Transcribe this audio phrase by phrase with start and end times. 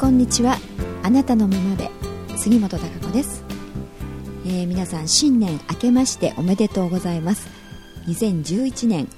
[0.00, 0.56] こんにちは。
[1.02, 1.90] あなたのままで。
[2.34, 3.44] 杉本孝子です、
[4.46, 7.46] えー、皆さん新年明けましておめでとうございます。
[8.06, 9.08] 2011年。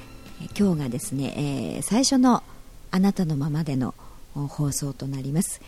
[0.58, 2.42] 今日がですね、えー、最初の
[2.90, 3.94] あなたのままでの
[4.34, 5.60] 放送となります、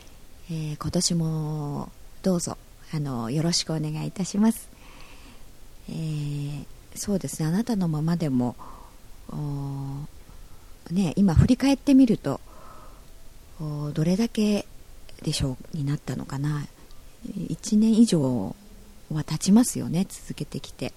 [0.51, 1.93] えー、今年も
[2.25, 2.59] どうぞ
[2.93, 4.69] あのよろしくお願いいたします、
[5.91, 6.65] えー、
[6.97, 7.47] そうですね。
[7.47, 8.57] あなたのままでも
[10.91, 12.41] ね今振り返ってみると
[13.61, 14.67] どれだけ
[15.25, 16.67] でしょうになったのかな。
[17.27, 18.55] 1年以上
[19.11, 20.93] は経ちますよね続けてきて。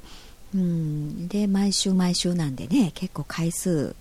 [0.53, 1.27] うん。
[1.27, 3.95] で毎週毎週なんでね結構回数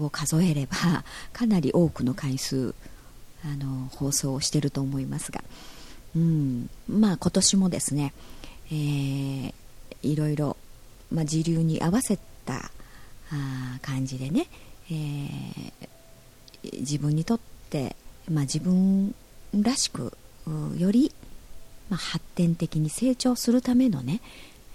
[0.00, 2.74] を数えれば かなり多くの回数
[3.44, 5.42] あの放送をしてると思いますが、
[6.16, 8.14] うん、まあ今年もですね、
[8.70, 9.54] えー、
[10.02, 10.56] いろいろ、
[11.10, 12.70] まあ、時流に合わせた
[13.30, 14.46] あ感じでね、
[14.90, 17.96] えー、自分にとって、
[18.30, 19.14] まあ、自分
[19.60, 20.16] らしく
[20.78, 21.12] より、
[21.90, 24.20] まあ、発展的に成長するためのね、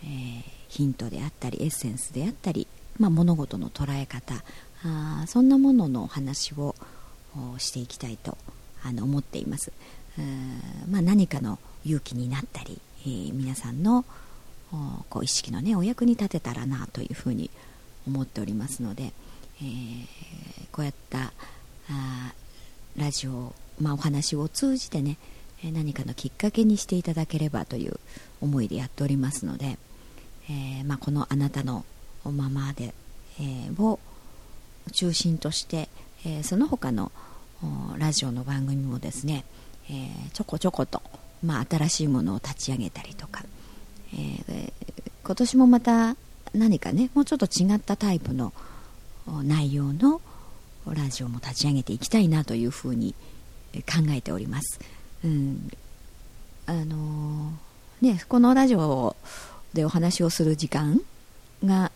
[0.03, 2.67] えー、ヒントであったりエッセンスであったり、
[2.99, 4.35] まあ、物事の捉え方
[4.83, 6.75] あそんなもののお話を
[7.57, 8.37] していきたいと
[8.83, 9.71] あの思っています、
[10.89, 14.05] まあ、何かの勇気になったり、えー、皆さんの
[15.09, 17.49] こう意識の、ね、お役に立てたらなというふうに
[18.05, 19.13] 思っておりますので、
[19.61, 20.05] えー、
[20.71, 21.31] こうやった
[21.89, 22.33] あ
[22.97, 25.17] ラジオ、まあ、お話を通じてね
[25.63, 27.99] 何かのきっかけにしていただければという
[28.41, 29.77] 思いでやっておりますので、
[30.49, 31.83] えー、まあ、このあなたの
[32.25, 32.93] ままで、
[33.39, 33.99] えー、を
[34.91, 35.89] 中心として、
[36.25, 37.11] えー、その他の
[37.97, 39.43] ラジオの番組もですね、
[39.89, 41.01] えちょこちょこと、
[41.43, 43.43] まあ、新しいものを立ち上げたりとか、
[44.13, 44.71] え
[45.23, 46.15] 今年もまた
[46.53, 48.53] 何かねもうちょっと違ったタイプの
[49.43, 50.21] 内容の
[50.95, 53.13] ラジオも立ち上げていきたいなというふうに
[53.73, 54.79] 考えております。
[55.23, 55.71] うん、
[56.65, 59.15] あのー、ね、このラジオ
[59.73, 61.01] でお話をする時間
[61.65, 61.91] が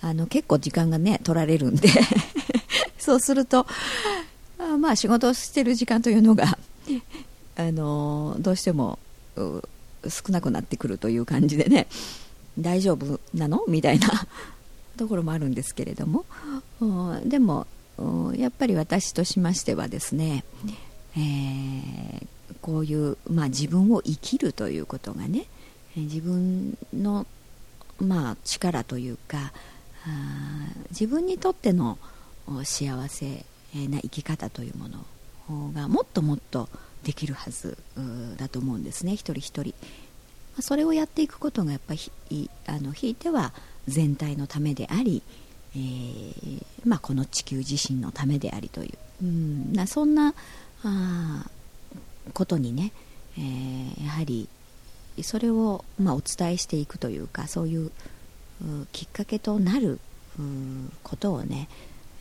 [0.00, 1.88] あの結構時間がね取られるんで
[2.98, 3.66] そうすると
[4.58, 6.58] あまあ仕事をしてる時間というのが
[7.56, 8.98] あのー、どうしても
[9.36, 11.86] 少なくなってくるという感じでね
[12.58, 13.64] 大丈夫なの？
[13.68, 14.08] みたいな
[14.96, 16.24] ところもあるんですけれども。
[17.24, 17.66] でも
[18.36, 20.44] やっぱり私としましてはですね、
[21.16, 22.26] えー、
[22.60, 25.46] こういう、まあ、自分を生きるということがね
[25.96, 27.26] 自分の、
[28.00, 29.52] まあ、力というか
[30.90, 31.98] 自分にとっての
[32.64, 33.44] 幸せ
[33.74, 36.68] な生き方というものがもっともっと
[37.02, 37.76] できるはず
[38.36, 39.12] だと思うんですね。
[39.12, 39.74] 一人一人。
[40.60, 41.94] それをやっていくことがやっぱ
[42.30, 43.52] りあのひいては
[43.86, 45.22] 全体のためであり
[45.74, 50.34] えー、まあ、この地球自身のためでありという、うん、なそんな
[50.84, 51.46] あ
[52.32, 52.92] ことにね、
[53.36, 54.48] えー、やはり
[55.22, 57.90] それを、まあ、お伝えしていくというかそういう
[58.92, 59.98] きっかけとなる
[61.02, 61.68] ことをね、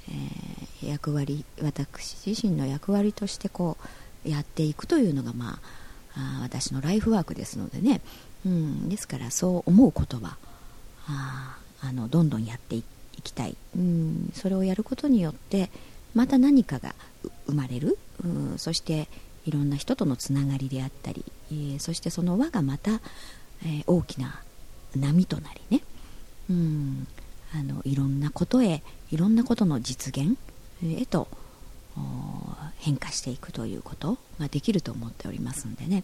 [0.09, 3.77] えー、役割私自身の役割としてこ
[4.25, 5.59] うやっていくというのが、ま
[6.15, 8.01] あ、あ私のライフワークですのでね、
[8.45, 10.37] うん、ですからそう思うことは
[11.07, 15.69] ああのどんどんやっていっていきたい、うん、それをやることによって
[16.13, 16.95] また何かが
[17.47, 19.07] 生まれる、うん、そして
[19.45, 23.01] いろんな人とのつながりであったり、えー、そしてその輪がまた、
[23.63, 24.41] えー、大きな
[24.95, 25.83] 波となりね、
[26.49, 27.07] うん、
[27.53, 30.37] あのいろんなことへいろんなことの実現
[30.83, 31.27] へと
[32.77, 36.03] 変化していくということができると思っておりますんでね、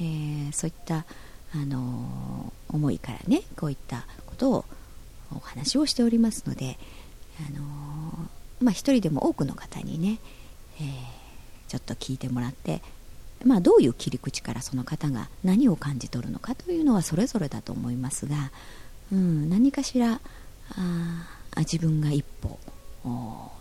[0.00, 1.04] えー、そういった、
[1.54, 4.64] あの思いからねこういったことを
[5.36, 6.78] お話をしておりますので、
[7.38, 8.28] あの
[8.60, 10.18] まあ、一人でも多くの方にね、
[10.80, 10.86] えー、
[11.68, 12.82] ちょっと聞いてもらって、
[13.44, 18.52] まあ、どういう切り口からその方が何を感じ取るのかというのはそれぞれだと思いますが、
[19.12, 20.20] うん、何かしら
[20.76, 22.58] あ自分が一歩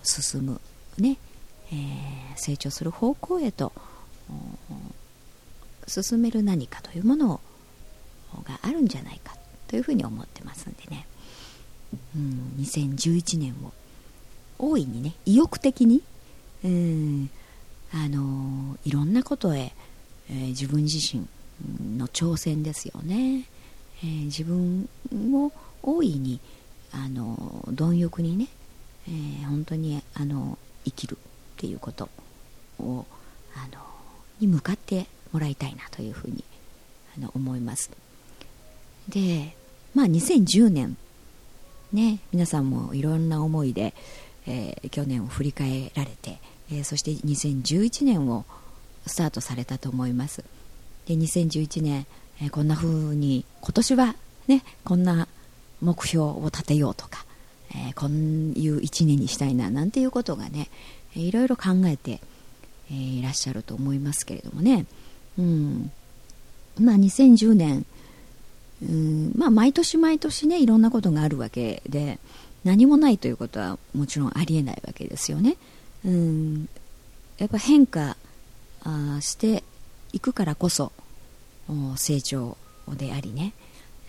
[0.03, 0.61] 進む、
[0.97, 1.17] ね
[1.71, 1.77] えー、
[2.35, 3.73] 成長する方向へと
[5.87, 7.41] 進める何かというもの
[8.43, 9.35] があるんじゃないか
[9.67, 11.07] というふうに思ってますんでね。
[12.15, 13.71] うん、2011年を
[14.59, 16.01] 大いにね意欲的に、
[16.63, 17.29] うん、
[17.93, 19.73] あのいろんなことへ、
[20.29, 21.25] えー、自分自身
[21.97, 23.45] の挑戦ですよね、
[24.03, 24.87] えー、自分
[25.33, 25.51] を
[25.83, 26.39] 大いに
[26.93, 28.47] あの貪欲にね、
[29.07, 31.17] えー、本当にあの生きるっ
[31.57, 32.09] ていうこと
[32.79, 33.05] を
[33.55, 33.81] あの
[34.39, 36.43] に向かってもらいたいなというふうに
[37.17, 37.89] あの思います。
[39.09, 39.55] で
[39.93, 40.97] まあ2010年
[41.93, 43.93] ね、皆さんもいろんな思いで、
[44.47, 46.39] えー、去年を振り返られて
[46.71, 48.45] えー、そして2011年を
[49.05, 50.43] スタートされたと思います。
[51.05, 52.05] で2011年、
[52.41, 54.15] えー、こんな風に今年は
[54.47, 55.27] ねこんな
[55.81, 57.25] 目標を立てようとか、
[57.75, 58.13] え、こうい
[58.69, 60.69] う1年にしたいななんていうことがね
[61.15, 62.21] いろいろ考えて、
[62.91, 64.85] え、いらっしゃると思いますけれどもね、
[65.37, 65.91] うん。
[66.79, 67.85] まあ、2010年、
[68.83, 72.17] うんまあ、毎年毎年ねいろんなことがあるわけで
[72.63, 75.57] 何もないということはもちろんありえないわけですよね。
[76.05, 76.69] うん
[77.37, 78.17] やっぱ変化
[78.83, 79.63] あして
[80.13, 80.91] いくからこそ
[81.95, 82.57] 成長
[82.89, 83.53] でありね、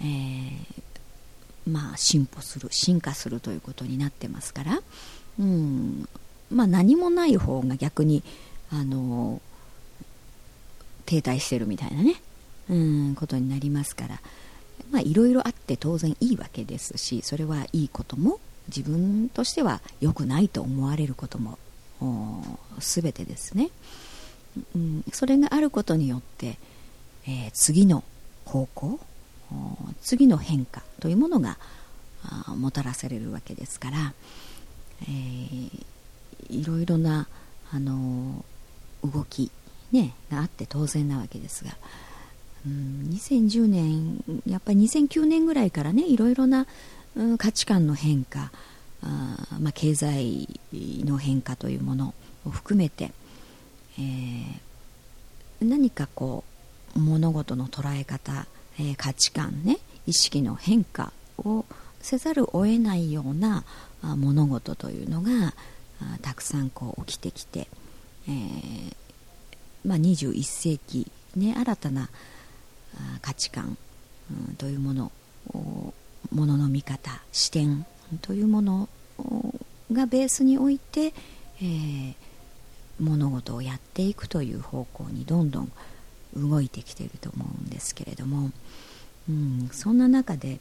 [0.01, 4.83] えー、まあ進歩する進化するということになってますから、
[5.39, 6.09] うん
[6.51, 8.23] まあ、何もない方が逆に
[8.71, 9.41] あの
[11.07, 12.17] 停滞してるみたいなね、
[12.71, 14.21] うん、ことになりますから
[14.93, 21.59] まあいろいろあって当然いいわけですしそれはいいことも自分としては良くないと思われることも
[22.79, 23.71] 全てですね、
[24.77, 26.59] うん、それがあることによって、
[27.27, 28.05] えー、次の
[28.45, 29.01] 方向
[30.03, 31.59] 次の変化というものが
[32.57, 34.15] もたらされるわけですから、
[35.03, 35.85] えー、
[36.49, 37.29] いろいろな、
[37.75, 38.45] あの
[39.03, 39.51] 動き、
[39.91, 41.77] ね、があって当然なわけですが、
[42.67, 46.67] うん、2010年やっぱり2009年ぐらいからねいろいろな、
[47.17, 48.53] うん、価値観の変化
[49.03, 52.15] あ、まあ、経済の変化というもの
[52.47, 53.13] を含めて、
[53.99, 56.45] えー、何かこ
[56.97, 58.47] う物事の捉え方、
[58.79, 61.65] えー、価値観ね意識の変化を
[62.01, 63.65] せざるを得ないような
[64.03, 65.55] 物事というのが
[66.21, 67.69] たくさんこう起きてきて、
[68.29, 68.97] えー
[69.85, 72.09] まあ、21世紀、ね、新たな
[73.21, 73.77] 価値観、
[74.59, 75.13] というもの
[76.31, 77.85] ものの見方視点
[78.21, 78.89] というもの
[79.93, 81.13] がベースにおいて、
[81.61, 82.15] えー、
[83.01, 85.73] 物事をやっていくという方向にどんどん
[86.37, 88.51] 動いてきていると思うんですけれども、
[89.29, 90.61] うん、そんな中で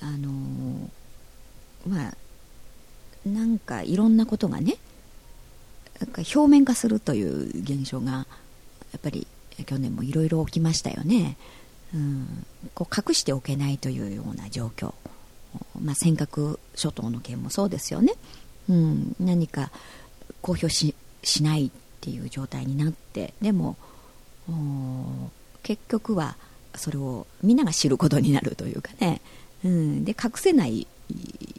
[0.00, 0.88] あのー、
[1.88, 2.16] まあ
[3.28, 4.76] なんかいろんなことがね
[6.16, 9.26] 表面化するという現象がやっぱり
[9.64, 11.36] 去年もいろいろ起きましたよね、
[11.94, 14.94] うん、こう隠しておけないというような状況。
[15.80, 18.12] まあ、尖閣諸島の件もそうですよね、
[18.68, 19.70] うん、何か
[20.42, 20.94] 公表し
[21.40, 21.70] ないっ
[22.02, 23.76] ていう状態になってでも
[25.62, 26.36] 結局は
[26.74, 29.22] それをみんなが知ることになるというかね、
[29.64, 30.86] うん、で隠せない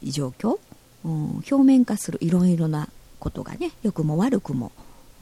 [0.03, 0.59] 状況、
[1.03, 1.11] うん、
[1.49, 2.87] 表面化するいろいろな
[3.19, 4.71] ことがね良くも悪くも、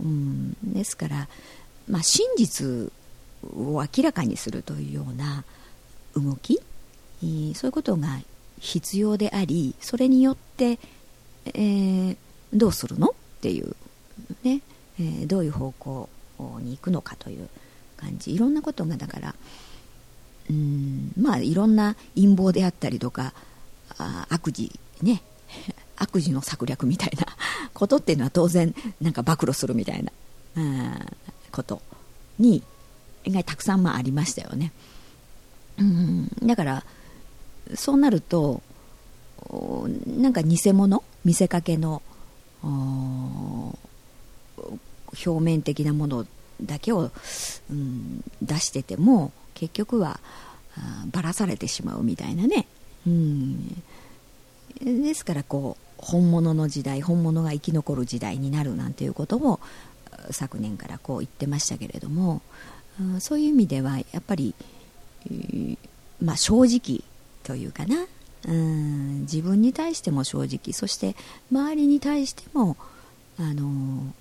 [0.01, 1.29] うん、ですから、
[1.87, 2.91] まあ、真実
[3.43, 5.43] を明らかにするというような
[6.15, 6.59] 動き
[7.53, 8.19] そういうことが
[8.59, 10.79] 必要でありそれによって、
[11.45, 12.17] えー、
[12.53, 13.11] どうするのっ
[13.41, 13.75] ていう
[14.43, 14.61] ね、
[14.99, 16.09] えー、どういう方向
[16.61, 17.49] に行くのかという
[17.97, 18.33] 感じ。
[18.33, 19.35] いろんなことがだから
[20.49, 23.33] うんまあいろんな陰謀であったりとか
[23.97, 24.71] あ悪事
[25.01, 25.21] ね
[25.97, 27.25] 悪事の策略みたいな
[27.73, 30.11] ことっていうのは当然なんか暴露するみたいな。
[31.55, 31.81] こと
[32.37, 32.61] に
[33.23, 34.73] 意外たくさんまあありましたよね。
[35.79, 36.27] うん。
[36.43, 36.83] だから
[37.73, 38.61] そうなると
[40.05, 41.03] なんか偽物？
[41.23, 42.03] 見せかけの
[45.25, 46.27] 表面的なもの
[46.61, 47.09] だけを、
[47.71, 50.19] うん、出してても結局は
[51.11, 52.67] ばらされてしまうみたいなね、
[53.07, 53.81] うん、
[54.83, 59.59] ですからこう本物の時代本物が生き残る時代になるなんていうことも
[60.31, 62.41] 昨年からこう言ってましたけれども
[63.19, 64.55] そういう意味ではやっぱり、
[66.21, 67.03] まあ、正直
[67.43, 68.05] というかな
[68.47, 71.15] うん自分に対しても正直そして
[71.51, 72.77] 周りに対しても
[73.39, 74.13] あの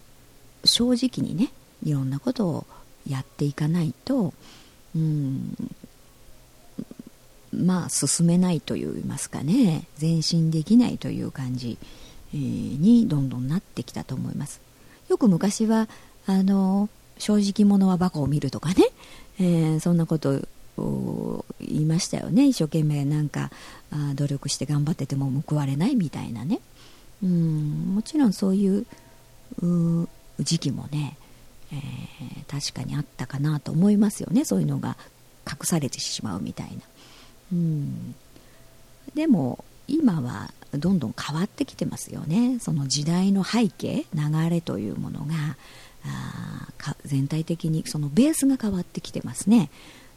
[0.65, 1.53] 正直にね
[1.85, 2.67] いろんなことを
[3.09, 4.33] やっていかないと
[4.97, 5.55] うん
[7.53, 11.79] まあ進めないといいますかね前進できないという感じ、
[12.33, 14.61] にどんどんなってきたと思います。
[15.09, 15.89] よく昔は
[16.27, 18.85] あの正直者はバカを見るとかね、
[19.39, 20.43] えー、そんなこと
[21.61, 22.47] 言いましたよね。
[22.47, 23.51] 一生懸命なんか
[23.93, 26.61] あ努力して頑張ってても報われないみたいなね。
[27.23, 28.87] うんもちろんそういう
[30.41, 31.17] 時期もね、
[31.73, 34.45] えー、確かにあったかなと思いますよね。
[34.45, 34.97] そういうのが
[35.47, 36.83] 隠されてしまうみたいな。
[37.53, 38.15] うん。
[39.15, 42.59] でも今はどんどん変わってきてますよね。
[42.61, 45.35] その時代の背景流れというものが
[46.05, 49.71] あ全体的にそのベースが変わってきてますね。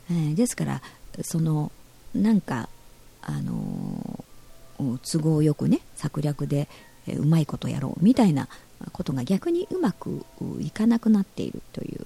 [0.09, 0.81] えー、ですから
[1.21, 1.71] その
[2.13, 2.69] なんか
[3.21, 6.67] あのー、都合よくね策略で、
[7.07, 8.47] えー、うまいことやろうみたいな
[8.91, 10.25] ことが逆にうまく
[10.59, 12.05] いかなくなっているという、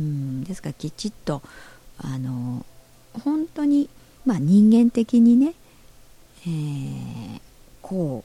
[0.00, 1.42] うん、ですからきちっと
[1.98, 2.64] あの
[3.24, 3.88] 本当に、
[4.24, 5.54] まあ、人間的にね、
[6.46, 7.40] えー、
[7.80, 8.24] こ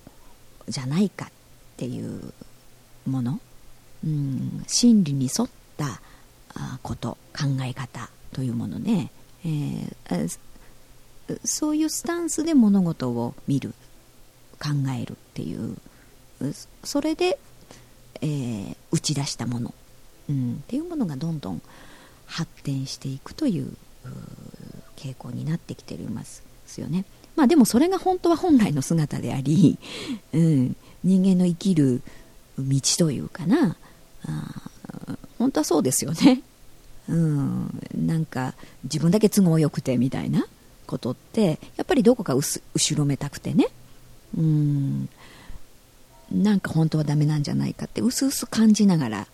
[0.67, 1.29] うじゃないかっ
[1.77, 2.33] ていう
[3.05, 3.39] もの、
[4.03, 6.01] うん、真理に沿った
[6.81, 9.11] こと考え方というものね、
[9.45, 10.39] えー、
[11.43, 13.73] そういうスタンスで物事を見る
[14.59, 14.69] 考
[14.99, 15.75] えるっていう
[16.83, 17.39] それで、
[18.21, 19.73] えー、打ち出したもの、
[20.29, 21.61] うん、っていうものがどんどん
[22.25, 23.71] 発展していくという
[24.95, 26.43] 傾向になってきています
[26.77, 27.05] よね。
[27.37, 29.77] まあでもそれが本当は本来の姿であり、
[30.33, 32.01] うん、人間の生きる
[32.59, 33.77] 道というかな
[34.25, 36.41] あ本当はそうですよね。
[37.07, 38.53] うん、なんか
[38.83, 40.45] 自分だけ都合よくてみたいな
[40.87, 42.61] ことってやっぱりどこか後
[42.95, 43.67] ろめたくてね
[44.37, 45.09] うん
[46.29, 49.27] なんか本当はダメなんじゃないかってうすうす感じながら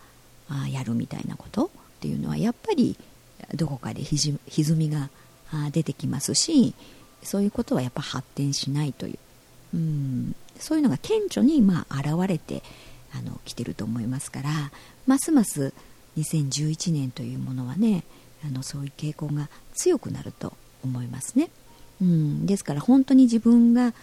[0.49, 1.69] あやるみたいなことっ
[2.01, 2.95] ていうのはやっぱり
[3.55, 5.09] どこかでひじ歪みが
[5.71, 6.75] 出てきますし
[7.23, 9.19] そういうことはやっぱ発展しないという。
[9.75, 10.35] うん。
[10.59, 12.63] そういうのが顕著にまあ現れて
[13.15, 14.49] あの来てると思いますから
[15.07, 15.73] ますます
[16.17, 18.03] 2011年というものはね
[18.45, 20.53] あのそういう傾向が強くなると
[20.83, 21.49] 思いますね。
[22.01, 23.93] うん、ですから本当に自分が、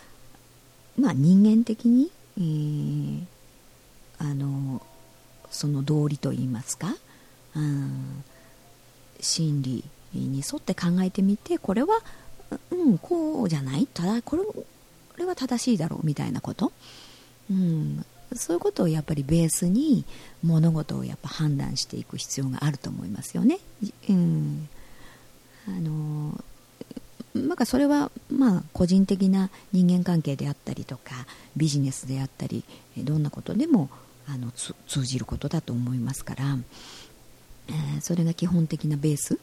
[0.98, 3.24] まあ、人間的に、えー、
[4.18, 4.80] あの
[5.50, 6.96] その道理といいますか、
[7.54, 8.24] うん、
[9.20, 9.84] 真理
[10.14, 12.00] に沿って考えてみてこれは、
[12.70, 13.86] うん、こうじゃない？
[13.86, 14.64] ただこれこ
[15.18, 16.72] れは正しいだろうみたいなこと、
[17.50, 18.04] うん、
[18.34, 20.04] そういうことをやっぱりベースに
[20.42, 23.58] 物事をやっぱ判断していく必要があると思いますよね。
[24.08, 24.68] うん、
[25.68, 26.42] あの
[27.34, 31.26] なんかそれはまあ個人的な人間関係であったりとか
[31.56, 32.64] ビジネスであったり
[32.98, 33.88] どんなことでも
[34.26, 36.56] あの通じることだと思いますから、
[37.68, 39.38] えー、それが基本的なベース？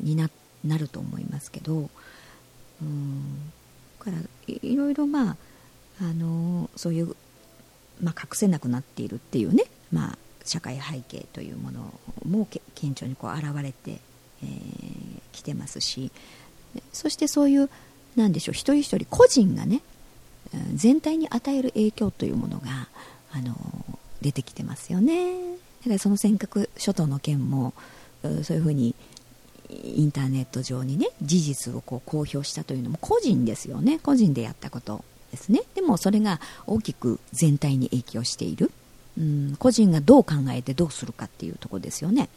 [0.00, 0.30] になっ
[0.64, 1.90] なると思いますけど
[2.82, 3.52] うん
[3.98, 4.16] から
[4.46, 5.36] いろいろまあ
[6.00, 7.14] あのそういう、
[8.02, 14.00] まあ、隠せなくなっているっていうね、まあ、社会背景というものも顕著にこう現れてき、
[14.42, 16.10] えー、てますし
[16.92, 17.70] そしてそういう
[18.16, 19.82] なんでしょう一人一人個人がね
[20.74, 22.88] 全体に与える影響というものが
[23.32, 23.54] あの
[24.20, 25.52] 出てきてますよね。
[25.82, 27.72] だからその尖閣諸島の件も
[28.42, 28.94] そういうふうに
[29.84, 33.98] インターネット上にね事実をこう公表したというのも個人ですよね。
[33.98, 35.62] 個人でやったことですね。
[35.74, 38.70] でもそれが大きく全体に影響している、
[39.18, 42.28] うん、個人がどう考えてどうするかっていうとこですよね。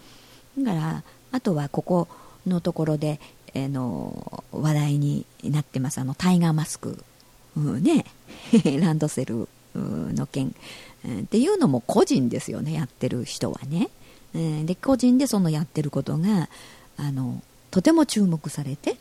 [0.57, 2.07] だからあとはここ
[2.47, 3.19] のところで
[3.55, 7.03] えの話題になってますあのタイガーマスク、
[7.57, 8.05] うん、ね。
[8.79, 10.53] ランドセルの件、
[11.05, 13.89] うん、っていうのも個人ですよねやってる人はね、
[14.33, 16.49] うん、で個人でそのやってることが
[16.97, 18.97] あのとても注目されて、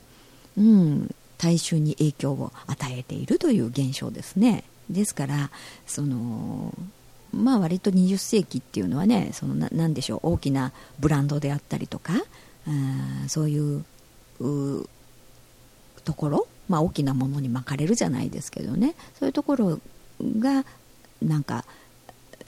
[0.56, 4.64] うん、大衆に影響を与えているという現象ですね。
[4.90, 5.50] ですから
[5.86, 6.74] その
[7.32, 12.12] まあ割と20世紀っていうのはねそのなでしょう大きなブランドであったりとか
[12.66, 13.84] あそういう
[16.04, 18.94] ところ、まあ、大きなものに巻かれるじゃないですけどね。
[19.18, 19.80] そういうところ
[20.38, 20.64] が
[21.22, 21.64] なんか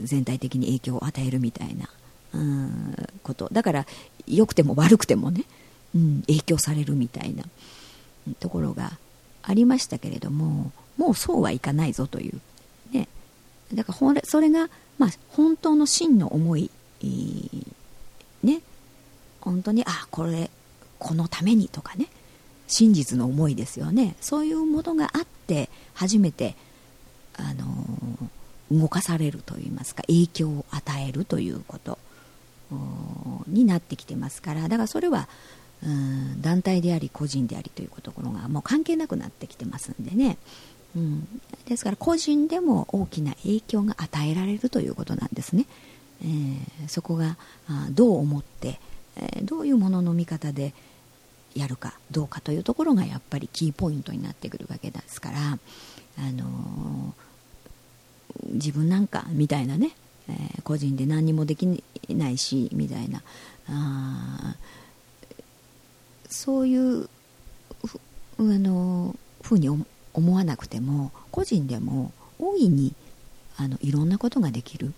[0.00, 1.88] 全体的に影響を与えるみたいな
[2.34, 3.48] うんこと。
[3.50, 3.86] だから
[4.26, 5.44] 良くても悪くてもね、
[5.94, 7.44] うん、影響されるみたいな
[8.40, 8.98] ところが
[9.42, 12.40] ありましたけれどももうそうはいかないぞという、
[12.92, 13.08] ね、
[13.74, 14.68] だからそれが、
[14.98, 16.70] まあ、本当の真の思い、
[18.42, 18.60] ね。
[19.40, 20.50] 本当にあこれ
[20.98, 22.08] このためにとかね。
[22.68, 24.16] 真実の思いですよね。
[24.20, 26.56] そういうものがあって初めて、
[27.36, 27.66] あの、
[28.70, 31.98] 動かされるといいますか影響を与えるということ。
[33.46, 35.28] になってきてますからだからそれは
[36.40, 40.38] 団体であり個人でありというところがもう関係なくなってきてますんでね、
[40.96, 41.28] うん、
[41.66, 45.66] ですから個人でも大きな影響が与えられるということなんですね、
[46.22, 47.36] えー、そこが
[47.90, 48.80] どう思って、
[49.16, 50.72] えー、どういうものの見方で
[51.54, 55.38] やるかどうかというところがやっぱりキーポイントになってくるわけですから、
[56.18, 59.92] あのー、自分なんかみたいなね、
[60.28, 61.66] えー、個人で何にもでき
[62.14, 63.22] ないしみたいな。
[63.68, 64.56] あ
[66.28, 67.08] そういう
[67.84, 67.98] ふ
[68.38, 69.68] あのふうに
[70.12, 72.94] 思わなくても個人でも大いに
[73.56, 74.92] あのいろんなことができる。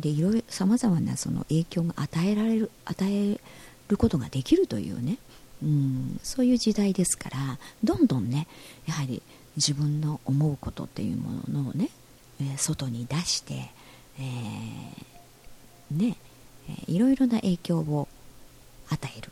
[0.00, 3.38] でいろいろさまざまなその影響が与えられる与え
[3.88, 5.18] ることができるというね。
[5.62, 8.46] うん、そういう時代ですからどんどんね
[8.86, 9.22] やはり
[9.56, 11.90] 自分の思うことっていうものをね、
[12.40, 13.70] え、外に出して、
[14.18, 16.16] えー、ね、
[16.86, 18.08] いろいろな影響を
[18.88, 19.30] 与える、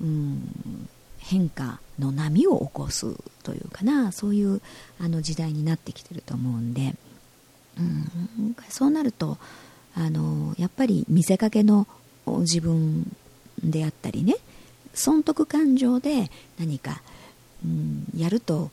[0.00, 0.88] うん、
[1.18, 4.12] 変化の波を起こすというかな。
[4.12, 4.60] そういう
[5.00, 6.94] あの時代になってきてると思うんで、
[7.78, 9.38] うん、そうなると
[9.94, 11.86] あのやっぱり見せかけの
[12.26, 13.14] 自分
[13.62, 14.36] であったりね。
[14.92, 17.02] 損得感情で何か、
[17.64, 18.70] うん、やると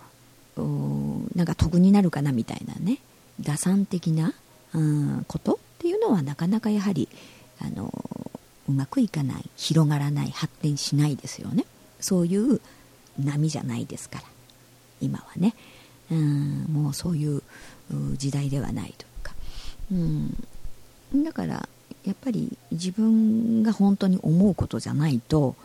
[1.35, 2.99] なんか得になるかなみたいなね。
[3.39, 4.33] 打算的な、
[4.73, 7.09] うん、ことっていうのはなかなかやはり
[7.63, 7.91] あの
[8.67, 11.65] うまくいかない広がらない発展しないですよね。
[11.99, 12.61] そういう
[13.19, 14.25] 波じゃないですから。
[15.01, 15.53] 今はね。
[16.11, 17.41] うんもうそういう
[18.17, 19.33] 時代ではないというか、
[19.91, 21.67] うん、だから
[22.05, 25.55] やっぱり自分が本当に思うことじゃないと、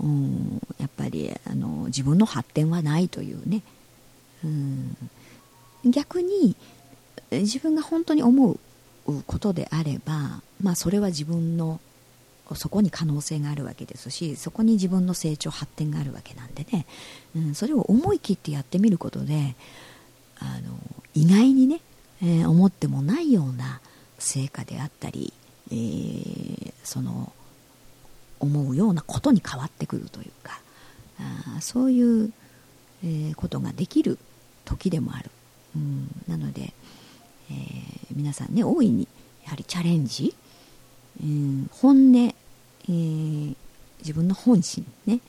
[0.00, 3.62] うん、やっぱりあの自分の発展はないというね、
[4.44, 4.96] うん、
[5.84, 6.56] 逆に
[7.30, 8.58] 自分が本当に思う
[9.26, 11.80] ことであれば、まあ、それは自分の
[12.54, 16.86] そこに可能性があるわけですしそこに自分の成長発展があるわけなんでね、
[17.36, 19.54] うん、それを思い切ってやってみることで
[20.38, 20.78] あの
[21.14, 21.80] 意外にね、
[22.22, 23.80] えー、思ってもないような
[24.18, 25.32] 成果であったり、
[25.70, 27.32] えー、その
[28.40, 30.60] 思うようなことに変わってくるというか
[31.56, 32.32] あそういう、
[33.04, 34.18] えー、ことができる
[34.64, 35.30] 時でもある、
[35.76, 36.72] うん、なので、
[37.50, 37.54] え
[38.14, 39.06] 皆さんね大いに
[39.44, 40.34] やはりチャレンジ
[41.20, 43.56] うん、本音、えー、
[44.00, 45.20] 自分の本心ね、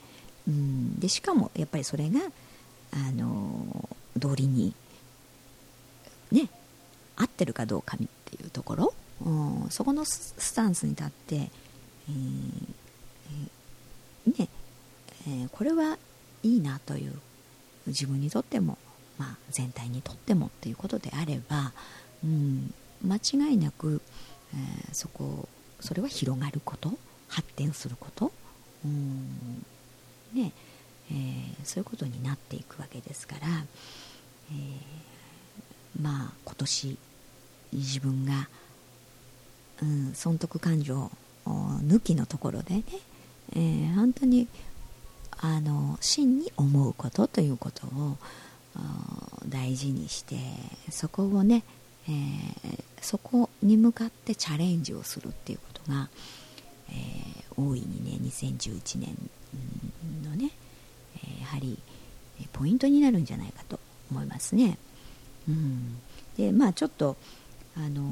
[0.48, 2.20] うん、でしかもやっぱりそれが、
[2.92, 4.74] あのー、道理に
[6.32, 6.48] ね
[7.16, 9.30] 合ってるかどうかっていうところ、う
[9.66, 14.48] ん、そこのスタンスに立って、えー、ね
[15.26, 15.96] えー、これは
[16.42, 17.12] いいなという
[17.86, 18.78] 自分にとっても、
[19.18, 21.72] まあ、全体にとってもっていうことであれば、
[22.22, 24.02] うん、間違いなく、
[24.52, 25.48] えー、そこ
[25.84, 26.90] それは広がること
[27.28, 28.32] 発展すること。
[28.86, 29.64] うん。
[30.32, 30.52] ね。
[31.10, 33.46] えー、そういうことになっていくわけですから、
[34.50, 36.98] えー、まあ今年
[37.74, 38.48] 自分が、
[39.82, 41.10] うん、損得感情
[41.46, 42.84] 抜きのところでね、
[43.54, 44.48] えー、本当に
[45.36, 48.16] あの真に思うことということを
[49.46, 50.36] 大事にして
[50.90, 51.62] そこをね、
[52.08, 56.08] えー、そこに向かってチャレンジをするっていうことが、
[56.90, 59.30] えー、大いにね2011年
[60.28, 60.50] のね、
[61.16, 61.78] え、やはり
[62.52, 64.78] ポイントになるんじゃないかと思いますね。
[65.48, 65.98] うん、
[66.36, 67.16] でまあちょっと
[67.76, 68.02] あの、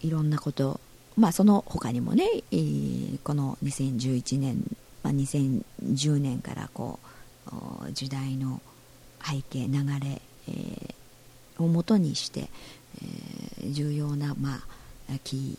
[0.00, 0.80] いろんなこと
[1.16, 7.00] まあその他にもね、えー、この2011年、まあ、2010年からこ
[7.86, 8.60] う時代の
[9.24, 10.94] 背景流れ、えー、
[11.58, 12.48] をもとにして、
[13.60, 14.62] えー、重要な、ま
[15.10, 15.58] あ、キー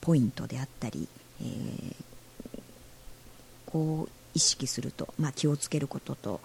[0.00, 1.08] ポイントであったり、
[1.42, 1.94] えー、
[3.66, 6.40] こう意識すると、まあ、気をつけることと、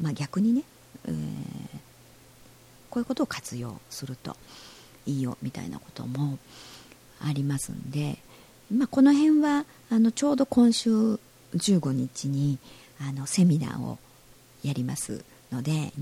[0.00, 0.62] まあ、逆にね、
[1.06, 1.14] えー、
[2.90, 4.36] こういうことを活用すると
[5.06, 6.38] いいよみたいなことも
[7.20, 8.18] ありますんで、
[8.74, 10.90] まあ、この辺はあのちょうど今週
[11.54, 12.58] 15日に
[13.00, 13.98] あのセミナーを
[14.62, 15.92] やりますので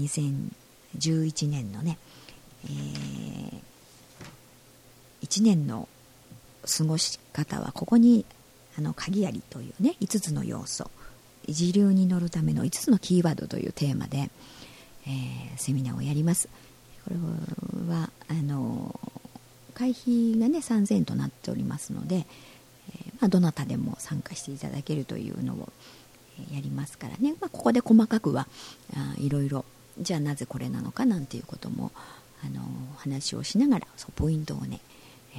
[0.98, 1.98] 2011年のね、
[2.64, 3.61] えー、
[5.22, 5.88] 1年の
[6.66, 8.24] 過ごし方はここに
[8.78, 10.90] あの鍵ありというね5つの要素。
[11.48, 14.31] 時流に乗るための5つのキーワードというテーマで、
[15.07, 16.48] えー、セミナーをやります。
[17.05, 17.16] これ
[17.92, 19.00] はあの
[19.74, 22.26] 会費がね3000円となっておりますので、えー、
[23.20, 25.72] まあ、どなたでも参加していただけるというのを、
[26.52, 28.48] やりますからね、まあ、ここで細かくは
[28.94, 29.64] あいろいろ
[30.02, 31.92] じゃあなぜこれなのかなんていうことも
[32.44, 32.62] あの
[32.96, 34.80] 話をしながらそうポイントをね、
[35.34, 35.36] え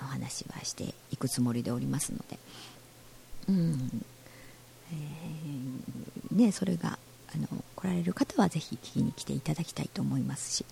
[0.00, 2.38] ー、お話はしていくつもりでおりますので、
[3.48, 4.02] うん。
[4.92, 6.98] えー、ね、それが
[7.34, 10.64] あの来られる方はぜひ聞きに来ていただきたいと思いますし、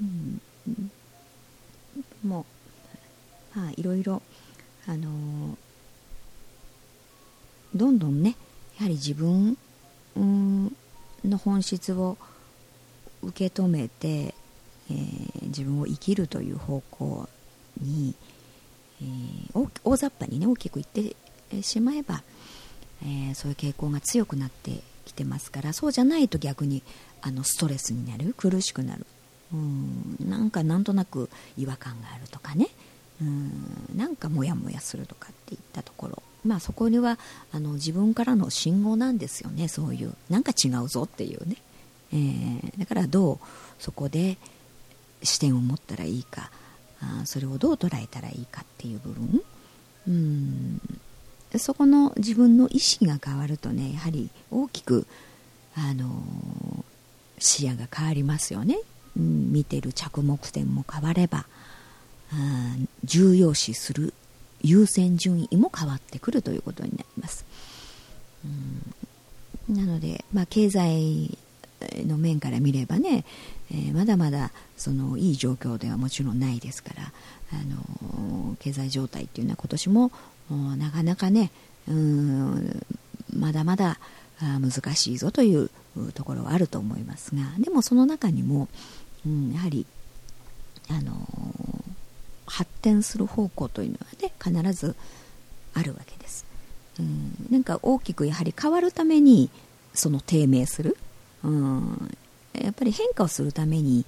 [0.00, 0.40] うん、
[2.24, 2.46] も
[3.54, 4.22] う、まあ、いろいろ、
[4.86, 5.58] あの
[7.74, 8.36] どんどんね
[8.78, 9.58] やはり自分、
[10.16, 10.76] うん
[11.24, 12.16] の本質を
[13.22, 14.34] 受け止めて、
[14.90, 17.28] えー、自分を生きるという方向
[17.80, 18.14] に、
[19.02, 22.22] えー、大雑把にね大きく言ってしまえば、
[23.02, 26.82] えー、そういう傾向が強くなってきてますからそうじゃないと逆に
[27.22, 29.06] あのストレスになる苦しくなる。
[29.52, 32.68] うんなんかなんとなく違和感があるとかね。
[33.20, 36.22] うんなんかモヤモヤするとかっていったところ。
[36.44, 37.18] まあ、そこには
[37.52, 39.68] あの自分からの信号なんですよね。
[39.68, 41.56] そういうなんか違うぞっていうね、
[42.12, 43.38] えー、だからどう
[43.78, 44.38] そこで
[45.22, 46.50] 視点を持ったらいいか
[47.00, 49.42] あそれをどう捉えたらいいかっていう部分。
[50.08, 50.80] うん。
[51.56, 55.06] そこの自分の意識が変わるとねやはり大きく、
[55.74, 56.84] あのー、
[57.38, 58.78] 視野が変わりますよね、
[59.16, 61.46] うん、見てる着目点も変われば
[62.32, 64.12] あ重要視する
[64.62, 67.44] 優先順位も変わってくるということになります、
[69.68, 71.36] うん、なので、まあ、経済
[72.06, 73.24] の面から見ればね、
[73.70, 77.12] えー、まだまだそのいい状況ではもちろんないですから、
[77.52, 80.12] あの経済状態っていうのは今年も
[80.76, 81.50] なかなかね
[81.88, 82.86] うん
[83.34, 83.98] まだまだ
[84.40, 85.70] 難しいぞという
[86.14, 88.68] ところはあると思いますがでもその中にも、
[89.26, 89.86] うん、やはり、
[90.90, 91.28] あの
[92.48, 94.96] 発展する方向というのはね必ず
[95.74, 96.44] あるわけです、
[96.98, 99.50] うん、なんか大きくやはり変わるために
[99.94, 100.96] その低迷する
[101.44, 102.16] うん、
[102.54, 104.04] やっぱり変化をするために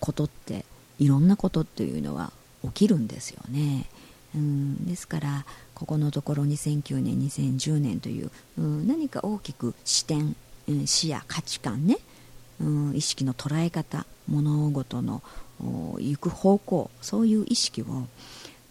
[0.00, 0.64] ことって
[0.98, 3.86] いろんなことっていうのは起きるんですよね。
[4.34, 10.34] うん、ですからここのところ2009年2010年という、うん、何か大きく視点、
[10.68, 11.98] うん、視野価値観ね、
[12.60, 15.22] うん、意識の捉え方物事の
[15.60, 18.04] 行く方向そういう意識をやっ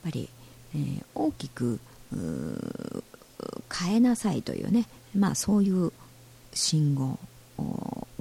[0.04, 0.30] ぱり、
[0.76, 1.80] えー、大きく
[3.72, 5.92] 変えなさいというね、まあ、そういう
[6.54, 7.18] 信号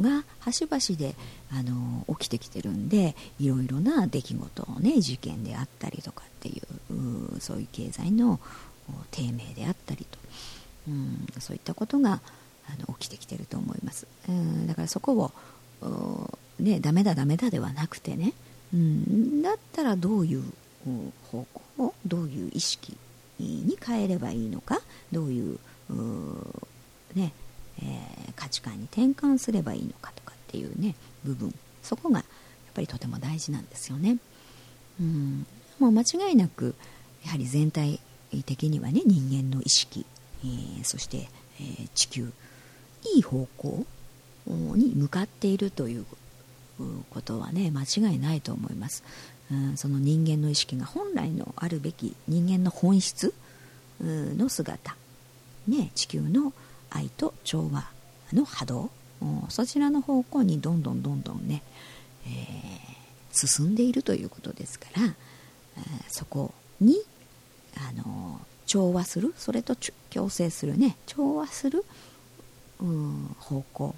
[0.01, 1.15] が端々で
[1.53, 8.41] あの起きてきてるんでいろいろな出来事をね事件であったりとかっていうそういう経済の
[9.11, 10.19] 低迷であったりと、
[10.89, 12.21] うん、そういったことが
[12.69, 15.33] あの起きてきてると思います、うん、だからそこ
[15.83, 18.33] をねダメだダメだではなくてね、
[18.75, 20.43] うん、だったらどういう
[21.31, 22.97] 方向をどういう意識
[23.39, 24.81] に変えればいいのか
[25.11, 25.59] どういう
[27.15, 27.33] ね
[27.81, 31.55] えー、価値観に転換すればいいのかとかっていうね部分。
[31.83, 32.27] そこがやっ
[32.75, 34.19] ぱりとても大事なんですよね。
[35.01, 35.47] うん。
[35.79, 36.75] もう間違いなく
[37.25, 38.01] やはり全体
[38.47, 40.07] 的にはね人間の意識、
[40.45, 41.29] えー、そして、
[41.61, 42.33] えー、地球
[43.15, 43.85] いい方向
[44.47, 46.07] に向かっているという
[47.11, 49.05] ことはね間違いないと思います、
[49.51, 53.35] うん、その人間の意識が本来のあるべき人間の本質
[54.01, 54.97] の姿、
[55.69, 56.53] ね、地球の
[56.91, 57.85] 愛と調和
[58.33, 58.91] の波動。
[59.51, 61.63] そちらの方向にどんどんどんどんね、
[62.27, 66.97] えー、進んでいるということですから、えー、そこに
[67.77, 69.77] あの調和するそれと
[70.11, 71.85] 共生するね調和する、
[73.39, 73.95] 方向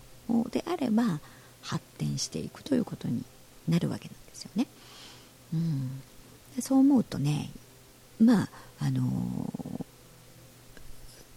[0.50, 1.20] であれば
[1.64, 3.24] 発展していくということに
[3.68, 4.66] なるわけなんですよね。
[5.53, 6.03] うん、
[6.61, 7.50] そう思うとね
[8.20, 8.48] まあ
[8.81, 9.85] あのー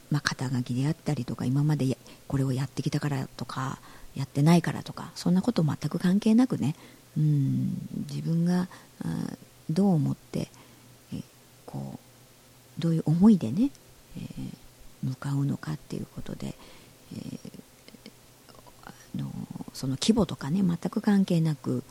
[0.10, 3.80] まあ、肩書きであったりとか今までこれをやってきたからとか
[4.16, 6.76] やってないからとかそんなこと全く関係なくね
[7.18, 7.78] うん
[8.10, 8.68] 自分が
[9.70, 10.50] どう思って
[11.14, 11.22] え
[11.66, 12.00] こ
[12.78, 13.72] うどういう思いでね、
[14.18, 16.56] えー、向かうのかっていうことで、
[17.14, 17.40] えー、
[18.86, 19.32] あの
[19.78, 21.84] その規模とかね全く関係なく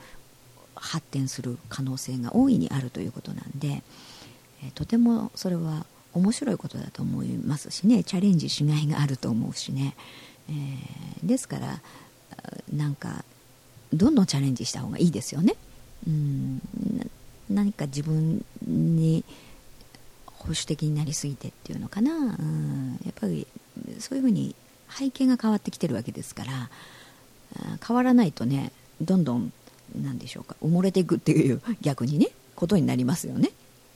[0.74, 3.82] 発展する可能性が大いにあるということなんで、
[4.64, 9.94] え、とてもそれは面白いことだと思いますしねチャレンジしがいがあると思うしね、
[10.50, 11.80] えー、ですから
[12.72, 13.24] なんか
[13.92, 15.54] どんどんチャレンジした方がいいですよね。
[16.06, 16.60] うん
[17.48, 19.24] 何か自分に
[20.26, 22.12] 保守的になりすぎてっていうのかな。
[22.12, 23.46] うんやっぱり
[24.00, 24.54] そういうふうに
[24.90, 26.70] 背景が変わってきてるわけですから
[27.86, 29.52] 変わらないとねどんどん
[30.00, 33.50] 何でしょうか埋もれていくっていう 逆にねことになりますよね。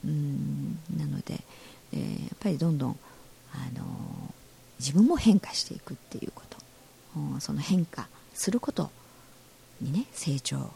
[0.05, 1.45] うんなので
[1.93, 2.99] えー、やっぱりどんどん、
[3.53, 3.85] あのー、
[4.79, 8.91] 自分も変化していくっていうこと、その変化すること
[9.81, 10.71] にね成長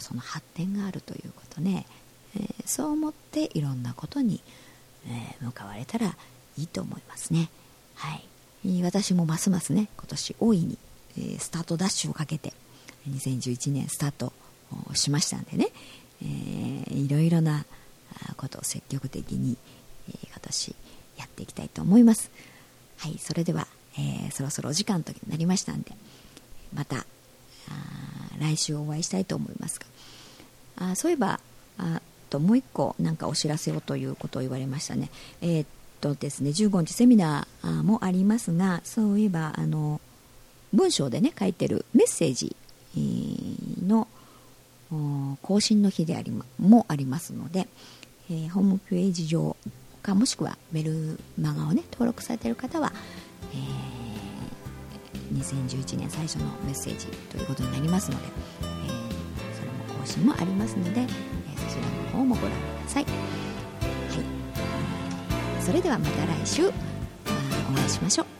[0.00, 1.86] その発展があるということね、
[2.34, 4.40] えー、そう思っていろんなことに、
[5.08, 6.16] え向かわれたら
[6.58, 7.50] いいと思いますね。
[7.94, 8.82] はい。
[8.82, 10.78] 私もますますね今年大いに、
[11.18, 12.52] えスタートダッシュをかけて
[13.08, 14.32] 2011年スタート
[14.94, 15.68] しましたんでね、
[16.22, 17.64] えー、いろいろな
[18.36, 19.56] ことを積極的に、
[20.08, 20.74] えー、今年
[21.18, 22.30] やっていきたいと思います。
[22.98, 23.66] はいそれでは、
[23.98, 25.92] えー、そろそろお時間となりましたんで
[26.74, 27.04] また
[28.38, 29.86] 来週お会いしたいと思いますが。
[30.78, 31.40] あそういえば
[31.78, 35.10] あともう一個なんかお知らせをということを言われましたね。
[35.40, 35.66] えー、っ
[36.00, 40.00] とですね15日セミナーもありますがそういえばあの
[40.76, 42.54] 文章でね書いてるメッセージ
[43.84, 44.06] の
[45.42, 47.66] 更新の日でありもありますので、
[48.30, 49.56] えー、ホームページ上
[50.02, 52.92] かもしくはメルマガをね登録されている方は、
[53.52, 61.06] えー、2011年最初のメッセージということになりますので、えー、それも更新もありますので、え
[61.56, 63.10] そちらの方もご覧ください、は
[65.58, 66.70] い、それではまた来週お
[67.74, 68.35] 会いしましょう。